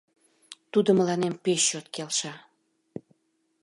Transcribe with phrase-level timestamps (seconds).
[0.71, 2.35] Тудо мыланем пеш чот келша.